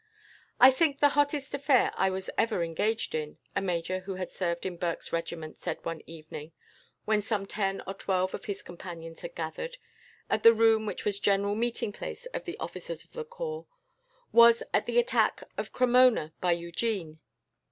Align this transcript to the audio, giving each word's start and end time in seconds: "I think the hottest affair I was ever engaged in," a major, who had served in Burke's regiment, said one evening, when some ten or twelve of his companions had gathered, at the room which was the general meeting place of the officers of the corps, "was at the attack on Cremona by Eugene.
"I 0.59 0.71
think 0.71 0.99
the 0.99 1.09
hottest 1.09 1.53
affair 1.53 1.91
I 1.93 2.09
was 2.09 2.27
ever 2.35 2.63
engaged 2.63 3.13
in," 3.13 3.37
a 3.55 3.61
major, 3.61 3.99
who 3.99 4.15
had 4.15 4.31
served 4.31 4.65
in 4.65 4.77
Burke's 4.77 5.13
regiment, 5.13 5.59
said 5.59 5.77
one 5.85 6.01
evening, 6.07 6.53
when 7.05 7.21
some 7.21 7.45
ten 7.45 7.83
or 7.85 7.93
twelve 7.93 8.33
of 8.33 8.45
his 8.45 8.63
companions 8.63 9.19
had 9.21 9.35
gathered, 9.35 9.77
at 10.27 10.41
the 10.41 10.55
room 10.55 10.87
which 10.87 11.05
was 11.05 11.19
the 11.19 11.25
general 11.25 11.53
meeting 11.53 11.91
place 11.93 12.25
of 12.33 12.45
the 12.45 12.57
officers 12.57 13.03
of 13.03 13.13
the 13.13 13.23
corps, 13.23 13.67
"was 14.31 14.63
at 14.73 14.87
the 14.87 14.97
attack 14.97 15.43
on 15.55 15.65
Cremona 15.67 16.33
by 16.41 16.53
Eugene. 16.53 17.19